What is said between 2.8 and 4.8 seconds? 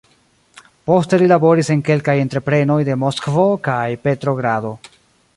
de Moskvo kaj Petrogrado.